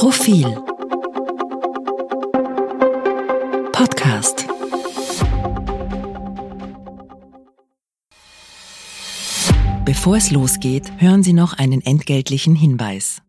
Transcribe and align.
Profil 0.00 0.46
Podcast 3.70 4.46
Bevor 9.84 10.16
es 10.16 10.30
losgeht, 10.30 10.90
hören 10.96 11.22
Sie 11.22 11.34
noch 11.34 11.52
einen 11.52 11.82
entgeltlichen 11.82 12.54
Hinweis. 12.54 13.20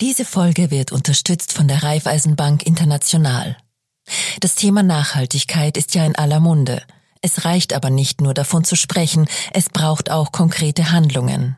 Diese 0.00 0.24
Folge 0.24 0.72
wird 0.72 0.90
unterstützt 0.90 1.52
von 1.52 1.68
der 1.68 1.84
Raiffeisenbank 1.84 2.66
International. 2.66 3.56
Das 4.40 4.56
Thema 4.56 4.82
Nachhaltigkeit 4.82 5.76
ist 5.76 5.94
ja 5.94 6.04
in 6.04 6.16
aller 6.16 6.40
Munde. 6.40 6.82
Es 7.22 7.44
reicht 7.44 7.72
aber 7.72 7.90
nicht 7.90 8.20
nur 8.20 8.34
davon 8.34 8.64
zu 8.64 8.74
sprechen, 8.74 9.28
es 9.52 9.68
braucht 9.68 10.10
auch 10.10 10.32
konkrete 10.32 10.90
Handlungen. 10.90 11.56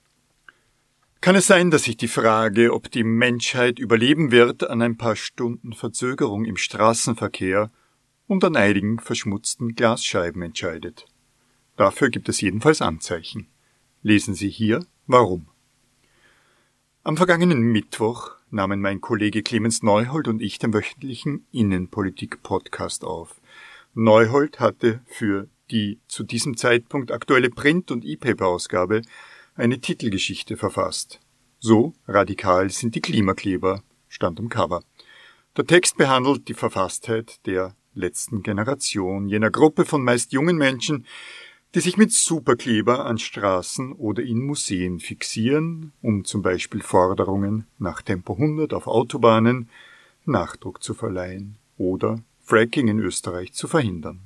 Kann 1.22 1.38
es 1.38 1.48
sein, 1.48 1.72
dass 1.72 1.84
sich 1.84 1.96
die 1.96 2.10
Frage, 2.10 2.74
ob 2.74 2.92
die 2.92 3.06
Menschheit 3.06 3.80
überleben 3.80 4.32
wird, 4.32 4.70
an 4.70 4.82
ein 4.82 4.98
paar 4.98 5.16
Stunden 5.16 5.72
Verzögerung 5.72 6.44
im 6.44 6.58
Straßenverkehr 6.58 7.72
und 8.28 8.44
an 8.44 8.58
einigen 8.58 9.00
verschmutzten 9.00 9.74
Glasscheiben 9.74 10.42
entscheidet? 10.42 11.06
Dafür 11.78 12.10
gibt 12.10 12.28
es 12.28 12.42
jedenfalls 12.42 12.82
Anzeichen. 12.82 13.48
Lesen 14.02 14.34
Sie 14.34 14.50
hier 14.50 14.86
warum. 15.06 15.48
Am 17.04 17.16
vergangenen 17.16 17.62
Mittwoch 17.62 18.32
nahmen 18.50 18.82
mein 18.82 19.00
Kollege 19.00 19.44
Clemens 19.44 19.84
Neuhold 19.84 20.28
und 20.28 20.42
ich 20.42 20.58
den 20.58 20.74
wöchentlichen 20.74 21.46
Innenpolitik-Podcast 21.52 23.04
auf. 23.04 23.40
Neuhold 23.94 24.60
hatte 24.60 25.02
für 25.06 25.48
die 25.70 26.00
zu 26.08 26.24
diesem 26.24 26.58
Zeitpunkt 26.58 27.12
aktuelle 27.12 27.50
Print- 27.50 27.92
und 27.92 28.04
E-Paper-Ausgabe 28.04 29.04
eine 29.56 29.80
Titelgeschichte 29.80 30.58
verfasst. 30.58 31.20
So 31.60 31.94
radikal 32.08 32.70
sind 32.72 32.96
die 32.96 33.02
Klimakleber, 33.02 33.84
stand 34.08 34.40
am 34.40 34.50
Cover. 34.50 34.84
Der 35.56 35.66
Text 35.66 35.98
behandelt 35.98 36.48
die 36.48 36.54
Verfasstheit 36.54 37.46
der 37.46 37.76
letzten 37.94 38.44
Generation, 38.44 39.28
jener 39.28 39.52
Gruppe 39.52 39.86
von 39.86 40.04
meist 40.04 40.32
jungen 40.32 40.58
Menschen, 40.58 41.06
die 41.76 41.82
sich 41.82 41.98
mit 41.98 42.12
Superkleber 42.12 43.06
an 43.06 43.18
Straßen 43.18 43.94
oder 43.94 44.24
in 44.24 44.40
Museen 44.40 45.00
fixieren, 45.00 45.92
um 46.02 46.24
zum 46.24 46.42
Beispiel 46.42 46.82
Forderungen 46.82 47.68
nach 47.78 48.02
Tempo 48.02 48.34
100 48.34 48.74
auf 48.74 48.88
Autobahnen 48.88 49.70
Nachdruck 50.26 50.82
zu 50.82 50.94
verleihen 50.94 51.58
oder 51.78 52.22
Fracking 52.42 52.88
in 52.88 53.00
Österreich 53.00 53.54
zu 53.54 53.68
verhindern. 53.68 54.22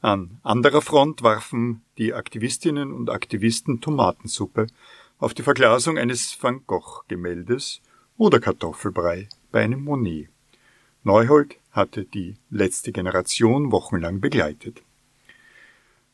An 0.00 0.40
anderer 0.42 0.82
Front 0.82 1.22
warfen 1.22 1.82
die 1.96 2.12
Aktivistinnen 2.12 2.92
und 2.92 3.08
Aktivisten 3.08 3.80
Tomatensuppe 3.80 4.66
auf 5.18 5.32
die 5.32 5.42
Verglasung 5.42 5.96
eines 5.96 6.36
Van 6.42 6.62
Gogh 6.66 7.02
Gemäldes 7.08 7.80
oder 8.16 8.40
Kartoffelbrei 8.40 9.28
bei 9.52 9.62
einem 9.62 9.84
Monet. 9.84 10.28
Neuhold 11.04 11.56
hatte 11.70 12.04
die 12.04 12.34
letzte 12.50 12.92
Generation 12.92 13.72
wochenlang 13.72 14.20
begleitet. 14.20 14.82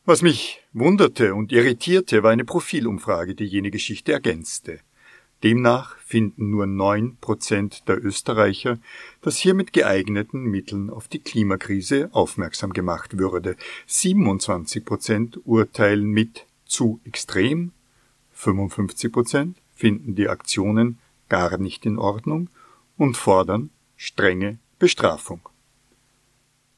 Was 0.09 0.23
mich 0.23 0.59
wunderte 0.73 1.35
und 1.35 1.51
irritierte, 1.51 2.23
war 2.23 2.31
eine 2.31 2.43
Profilumfrage, 2.43 3.35
die 3.35 3.45
jene 3.45 3.69
Geschichte 3.69 4.11
ergänzte. 4.11 4.79
Demnach 5.43 5.97
finden 5.99 6.49
nur 6.49 6.65
neun 6.65 7.17
Prozent 7.17 7.87
der 7.87 8.03
Österreicher, 8.03 8.79
dass 9.21 9.37
hier 9.37 9.53
mit 9.53 9.71
geeigneten 9.71 10.45
Mitteln 10.45 10.89
auf 10.89 11.07
die 11.09 11.19
Klimakrise 11.19 12.09
aufmerksam 12.11 12.73
gemacht 12.73 13.19
würde. 13.19 13.55
27 13.85 14.83
Prozent 14.83 15.39
urteilen 15.45 16.07
mit 16.07 16.47
zu 16.65 16.99
extrem, 17.03 17.71
55 18.31 19.11
Prozent 19.11 19.57
finden 19.75 20.15
die 20.15 20.27
Aktionen 20.27 20.97
gar 21.29 21.59
nicht 21.59 21.85
in 21.85 21.99
Ordnung 21.99 22.49
und 22.97 23.15
fordern 23.15 23.69
strenge 23.95 24.57
Bestrafung. 24.79 25.47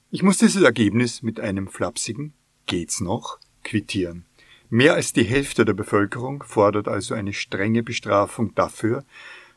Ich 0.10 0.22
muss 0.22 0.40
dieses 0.40 0.64
Ergebnis 0.64 1.24
mit 1.24 1.40
einem 1.40 1.70
flapsigen 1.70 2.34
Geht's 2.72 3.02
noch? 3.02 3.38
quittieren. 3.66 4.24
Mehr 4.70 4.94
als 4.94 5.12
die 5.12 5.26
Hälfte 5.26 5.66
der 5.66 5.74
Bevölkerung 5.74 6.42
fordert 6.42 6.88
also 6.88 7.14
eine 7.14 7.34
strenge 7.34 7.84
Bestrafung 7.84 8.56
dafür, 8.56 9.04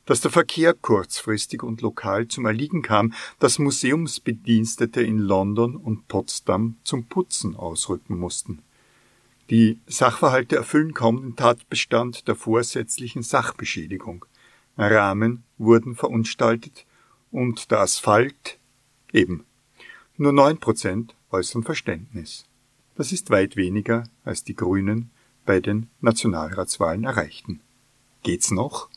dass 0.04 0.20
der 0.20 0.32
Verkehr 0.32 0.74
kurzfristig 0.74 1.62
und 1.62 1.80
lokal 1.80 2.26
zum 2.26 2.44
Erliegen 2.44 2.82
kam, 2.82 3.12
dass 3.38 3.60
Museumsbedienstete 3.60 5.00
in 5.00 5.18
London 5.18 5.76
und 5.76 6.08
Potsdam 6.08 6.76
zum 6.82 7.04
Putzen 7.04 7.54
ausrücken 7.54 8.18
mussten. 8.18 8.64
Die 9.48 9.78
Sachverhalte 9.86 10.56
erfüllen 10.56 10.92
kaum 10.92 11.22
den 11.22 11.36
Tatbestand 11.36 12.26
der 12.26 12.34
vorsätzlichen 12.34 13.22
Sachbeschädigung. 13.22 14.24
Rahmen 14.76 15.44
wurden 15.56 15.94
verunstaltet 15.94 16.84
und 17.30 17.70
der 17.70 17.78
Asphalt 17.78 18.58
eben. 19.12 19.44
Nur 20.16 20.32
neun 20.32 20.58
Prozent 20.58 21.14
äußern 21.30 21.62
Verständnis. 21.62 22.48
Das 22.96 23.12
ist 23.12 23.30
weit 23.30 23.56
weniger, 23.56 24.04
als 24.24 24.44
die 24.44 24.54
Grünen 24.54 25.10
bei 25.44 25.60
den 25.60 25.88
Nationalratswahlen 26.00 27.04
erreichten. 27.04 27.60
Geht's 28.22 28.50
noch? 28.50 28.88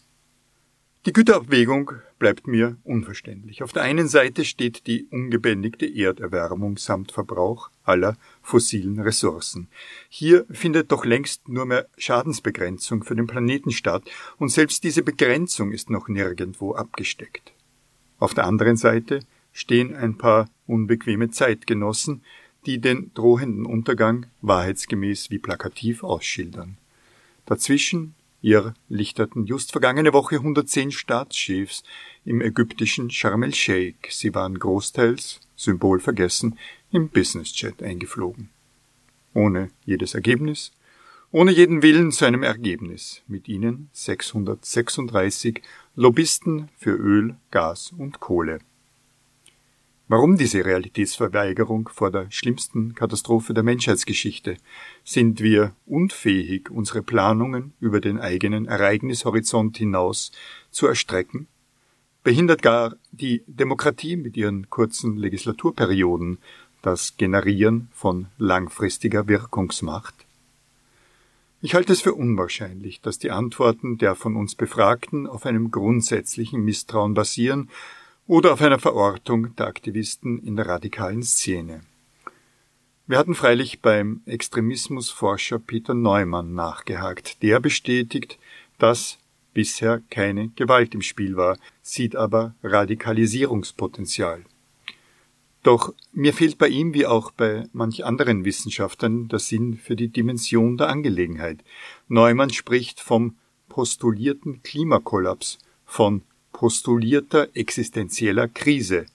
Die 1.05 1.13
Güterabwägung 1.13 1.91
bleibt 2.19 2.47
mir 2.47 2.75
unverständlich. 2.83 3.63
Auf 3.63 3.71
der 3.71 3.83
einen 3.83 4.09
Seite 4.09 4.43
steht 4.43 4.87
die 4.87 5.05
ungebändigte 5.05 5.85
Erderwärmung 5.85 6.77
samt 6.77 7.13
Verbrauch 7.13 7.69
aller 7.83 8.17
fossilen 8.41 8.99
Ressourcen. 8.99 9.69
Hier 10.09 10.45
findet 10.49 10.91
doch 10.91 11.05
längst 11.05 11.47
nur 11.47 11.65
mehr 11.65 11.87
Schadensbegrenzung 11.97 13.03
für 13.03 13.15
den 13.15 13.25
Planeten 13.25 13.71
statt, 13.71 14.03
und 14.37 14.49
selbst 14.49 14.83
diese 14.83 15.01
Begrenzung 15.01 15.71
ist 15.71 15.89
noch 15.89 16.09
nirgendwo 16.09 16.75
abgesteckt. 16.75 17.53
Auf 18.19 18.33
der 18.33 18.45
anderen 18.45 18.75
Seite 18.75 19.21
stehen 19.53 19.95
ein 19.95 20.17
paar 20.17 20.49
unbequeme 20.65 21.29
Zeitgenossen, 21.29 22.21
die 22.67 22.79
den 22.79 23.11
drohenden 23.13 23.65
Untergang 23.65 24.27
wahrheitsgemäß 24.41 25.31
wie 25.31 25.39
plakativ 25.39 26.03
ausschildern. 26.03 26.77
Dazwischen 27.45 28.13
irrlichterten 28.41 29.45
just 29.45 29.71
vergangene 29.71 30.13
Woche 30.13 30.35
110 30.35 30.91
Staatschefs 30.91 31.83
im 32.25 32.41
ägyptischen 32.41 33.09
Sharm 33.09 33.43
el-Sheikh. 33.43 34.09
Sie 34.11 34.35
waren 34.35 34.59
großteils, 34.59 35.39
Symbol 35.55 35.99
vergessen, 35.99 36.59
im 36.91 37.09
Businessjet 37.09 37.81
eingeflogen. 37.81 38.49
Ohne 39.33 39.71
jedes 39.85 40.13
Ergebnis, 40.13 40.73
ohne 41.31 41.51
jeden 41.51 41.81
Willen 41.81 42.11
zu 42.11 42.25
einem 42.25 42.43
Ergebnis. 42.43 43.21
Mit 43.27 43.47
ihnen 43.47 43.89
636 43.93 45.61
Lobbyisten 45.95 46.69
für 46.77 46.95
Öl, 46.95 47.35
Gas 47.51 47.93
und 47.97 48.19
Kohle. 48.19 48.59
Warum 50.09 50.37
diese 50.37 50.63
Realitätsverweigerung 50.63 51.89
vor 51.89 52.11
der 52.11 52.31
schlimmsten 52.31 52.95
Katastrophe 52.95 53.53
der 53.53 53.63
Menschheitsgeschichte? 53.63 54.55
Sind 55.03 55.41
wir 55.41 55.73
unfähig, 55.85 56.69
unsere 56.71 57.03
Planungen 57.03 57.73
über 57.81 57.99
den 57.99 58.17
eigenen 58.17 58.67
Ereignishorizont 58.67 59.75
hinaus 59.75 60.31
zu 60.71 60.87
erstrecken? 60.87 61.47
Behindert 62.23 62.61
gar 62.61 62.95
die 63.11 63.43
Demokratie 63.47 64.15
mit 64.15 64.37
ihren 64.37 64.69
kurzen 64.69 65.17
Legislaturperioden 65.17 66.37
das 66.81 67.17
Generieren 67.17 67.89
von 67.91 68.27
langfristiger 68.37 69.27
Wirkungsmacht? 69.27 70.15
Ich 71.61 71.75
halte 71.75 71.91
es 71.91 71.99
für 71.99 72.13
unwahrscheinlich, 72.13 73.01
dass 73.01 73.19
die 73.19 73.31
Antworten 73.31 73.97
der 73.97 74.15
von 74.15 74.37
uns 74.37 74.55
Befragten 74.55 75.27
auf 75.27 75.45
einem 75.45 75.69
grundsätzlichen 75.69 76.63
Misstrauen 76.63 77.13
basieren 77.13 77.69
oder 78.27 78.53
auf 78.53 78.61
einer 78.61 78.79
Verortung 78.79 79.55
der 79.55 79.67
Aktivisten 79.67 80.37
in 80.39 80.55
der 80.55 80.67
radikalen 80.67 81.23
Szene. 81.23 81.81
Wir 83.07 83.17
hatten 83.17 83.35
freilich 83.35 83.81
beim 83.81 84.21
Extremismusforscher 84.25 85.59
Peter 85.59 85.93
Neumann 85.93 86.53
nachgehakt. 86.53 87.41
Der 87.41 87.61
bestätigt, 87.61 88.37
dass 88.79 89.17
bisher 89.53 90.01
keine 90.09 90.49
Gewalt 90.49 90.93
im 90.93 91.01
Spiel 91.01 91.37
war, 91.37 91.57
sieht 91.81 92.17
aber 92.17 92.53
Radikalisierungspotenzial. 92.63 94.43
Doch 95.63 95.93
mir 96.11 96.33
fehlt 96.33 96.57
bei 96.57 96.67
ihm 96.67 96.93
wie 96.93 97.05
auch 97.05 97.31
bei 97.31 97.65
manch 97.71 98.05
anderen 98.05 98.43
Wissenschaftlern 98.43 99.29
der 99.29 99.39
Sinn 99.39 99.77
für 99.77 99.95
die 99.95 100.09
Dimension 100.09 100.77
der 100.77 100.89
Angelegenheit. 100.89 101.63
Neumann 102.09 102.49
spricht 102.49 102.99
vom 102.99 103.37
postulierten 103.69 104.63
Klimakollaps, 104.63 105.59
von 105.85 106.21
postulierter 106.51 107.49
existenzieller 107.53 108.47
Krise, 108.47 109.05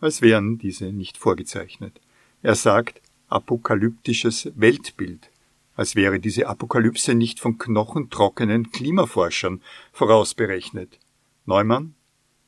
als 0.00 0.22
wären 0.22 0.58
diese 0.58 0.92
nicht 0.92 1.18
vorgezeichnet. 1.18 2.00
Er 2.42 2.54
sagt 2.54 3.00
apokalyptisches 3.28 4.52
Weltbild, 4.54 5.30
als 5.76 5.96
wäre 5.96 6.20
diese 6.20 6.48
Apokalypse 6.48 7.14
nicht 7.14 7.40
von 7.40 7.58
knochentrockenen 7.58 8.70
Klimaforschern 8.72 9.62
vorausberechnet. 9.92 10.98
Neumann 11.46 11.94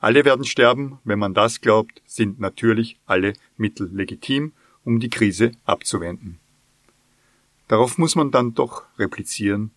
alle 0.04 0.26
werden 0.26 0.44
sterben, 0.44 0.98
wenn 1.04 1.18
man 1.18 1.32
das 1.32 1.62
glaubt, 1.62 2.02
sind 2.04 2.38
natürlich 2.38 2.98
alle 3.06 3.32
Mittel 3.56 3.88
legitim, 3.90 4.52
um 4.84 5.00
die 5.00 5.08
Krise 5.08 5.52
abzuwenden. 5.64 6.38
Darauf 7.68 7.96
muss 7.96 8.14
man 8.14 8.30
dann 8.30 8.52
doch 8.52 8.82
replizieren, 8.98 9.70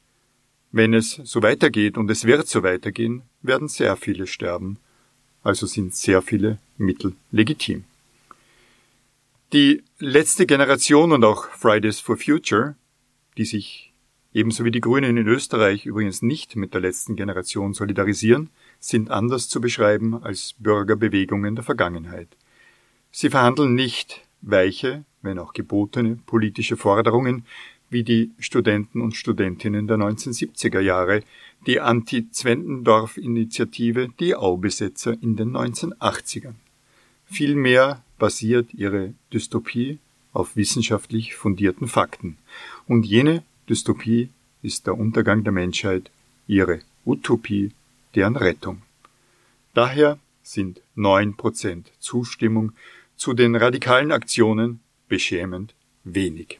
wenn 0.74 0.94
es 0.94 1.12
so 1.12 1.42
weitergeht 1.44 1.98
und 1.98 2.12
es 2.12 2.26
wird 2.26 2.46
so 2.50 2.62
weitergehen, 2.62 3.22
werden 3.48 3.68
sehr 3.68 3.96
viele 3.96 4.28
sterben, 4.28 4.78
also 5.44 5.66
sind 5.66 5.96
sehr 5.96 6.22
viele 6.22 6.60
Mittel 6.78 7.16
legitim. 7.32 7.86
Die 9.54 9.84
letzte 10.00 10.46
Generation 10.46 11.14
und 11.14 11.24
auch 11.24 11.46
Fridays 11.52 12.00
for 12.00 12.18
Future, 12.18 12.76
die 13.38 13.46
sich 13.46 13.94
ebenso 14.34 14.66
wie 14.66 14.72
die 14.72 14.82
Grünen 14.82 15.18
in 15.18 15.28
Österreich 15.28 15.86
übrigens 15.86 16.22
nicht 16.22 16.56
mit 16.56 16.74
der 16.74 16.82
letzten 16.82 17.16
Generation 17.16 17.74
solidarisieren, 17.74 18.50
sind 18.80 19.10
anders 19.10 19.48
zu 19.48 19.62
beschreiben 19.62 20.22
als 20.22 20.54
Bürgerbewegungen 20.60 21.56
der 21.56 21.64
Vergangenheit. 21.64 22.28
Sie 23.12 23.30
verhandeln 23.30 23.74
nicht 23.74 24.22
weiche, 24.42 25.06
wenn 25.22 25.40
auch 25.40 25.54
gebotene 25.54 26.20
politische 26.26 26.78
Forderungen, 26.78 27.46
wie 27.90 28.04
die 28.04 28.32
Studenten 28.40 29.02
und 29.02 29.16
Studentinnen 29.16 29.88
der 29.88 29.98
1970er 29.98 30.80
Jahre, 30.80 31.24
die 31.66 31.80
Anti-Zwentendorf-Initiative, 31.80 34.10
die 34.20 34.36
Aubesetzer 34.36 35.16
in 35.22 35.36
den 35.36 35.56
1980ern. 35.56 36.54
Vielmehr 37.26 38.04
basiert 38.20 38.74
ihre 38.74 39.14
Dystopie 39.34 39.98
auf 40.34 40.56
wissenschaftlich 40.56 41.36
fundierten 41.36 41.88
Fakten. 41.88 42.38
Und 42.88 43.06
jene 43.06 43.44
Dystopie 43.70 44.30
ist 44.62 44.88
der 44.88 44.98
Untergang 44.98 45.44
der 45.44 45.54
Menschheit, 45.54 46.10
ihre 46.48 46.80
Utopie 47.06 47.72
deren 48.16 48.36
Rettung. 48.36 48.82
Daher 49.74 50.20
sind 50.44 50.82
neun 50.96 51.36
Prozent 51.36 51.92
Zustimmung 52.00 52.72
zu 53.16 53.34
den 53.34 53.56
radikalen 53.56 54.12
Aktionen 54.12 54.80
beschämend 55.08 55.74
wenig. 56.04 56.60